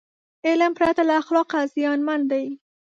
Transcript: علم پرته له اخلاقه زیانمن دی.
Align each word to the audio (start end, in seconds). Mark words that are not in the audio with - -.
علم 0.47 0.71
پرته 0.77 1.01
له 1.09 1.13
اخلاقه 1.21 1.59
زیانمن 1.73 2.21
دی. 2.31 2.45